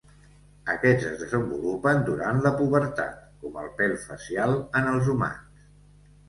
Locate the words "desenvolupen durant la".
1.23-2.53